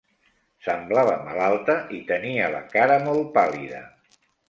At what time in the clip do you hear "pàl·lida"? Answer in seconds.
3.41-3.89